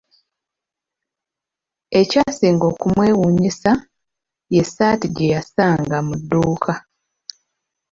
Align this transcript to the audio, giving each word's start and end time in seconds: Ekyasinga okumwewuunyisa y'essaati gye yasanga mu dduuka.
Ekyasinga 2.01 2.65
okumwewuunyisa 2.73 3.71
y'essaati 4.53 5.07
gye 5.15 5.31
yasanga 5.35 5.97
mu 6.07 6.15
dduuka. 6.21 6.73